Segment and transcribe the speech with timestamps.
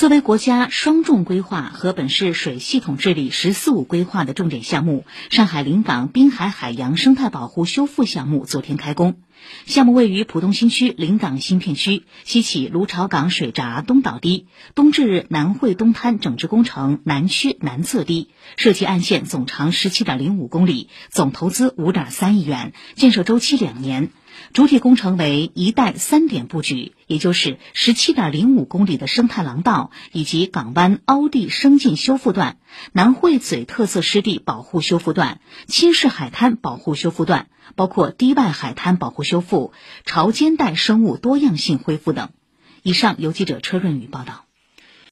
[0.00, 9.16] 作为国家双重规划和本市水系统治理“十四五”规划的重点项目，上海临港滨海海洋生态保护修复项目昨天开工。
[9.66, 24.08] 项目位于浦东新区临港新片区，西起芦潮港水闸东导堤，东至南汇东滩整治工程南区南侧堤，设计岸线总长十七点零五公里，总投资五点三亿元，建设周期两年。
[24.52, 32.58] 主体工程为一带三点布局，也就是十七点零五公里的生态廊道，以及港湾凹地生境修复段、
[32.92, 39.72] 南汇嘴特色湿地保护修复段、青市海滩保护修复段，包括堤外海滩保护修复、
[40.04, 42.30] 潮间带生物多样性恢复等。
[42.82, 44.49] 以上由记者车润宇报道。